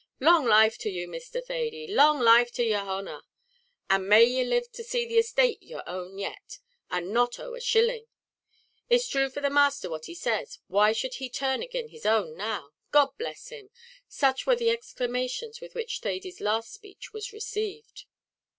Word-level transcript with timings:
"Long 0.19 0.45
life 0.47 0.79
to 0.79 0.89
you, 0.89 1.07
Mr. 1.07 1.45
Thady!" 1.45 1.85
"Long 1.87 2.19
life 2.21 2.51
to 2.53 2.63
yer 2.63 2.83
honer 2.85 3.21
and 3.87 4.09
may 4.09 4.23
ye 4.23 4.43
live 4.43 4.71
to 4.71 4.83
see 4.83 5.05
the 5.05 5.19
esthate 5.19 5.61
your 5.61 5.87
own 5.87 6.17
yet, 6.17 6.57
and 6.89 7.11
not 7.13 7.37
owe 7.39 7.53
a 7.53 7.61
shilling!" 7.61 8.07
"It's 8.89 9.07
thrue 9.07 9.29
for 9.29 9.41
the 9.41 9.51
masther 9.51 9.91
what 9.91 10.05
he 10.05 10.15
says; 10.15 10.57
why 10.65 10.91
should 10.91 11.13
he 11.21 11.29
turn 11.29 11.61
agin 11.61 11.89
his 11.89 12.07
own 12.07 12.35
now? 12.35 12.71
God 12.89 13.15
bless 13.19 13.49
him!" 13.49 13.69
Such 14.07 14.47
were 14.47 14.55
the 14.55 14.71
exclamations 14.71 15.61
with 15.61 15.75
which 15.75 15.99
Thady's 15.99 16.41
last 16.41 16.73
speech 16.73 17.13
was 17.13 17.31
received. 17.31 18.05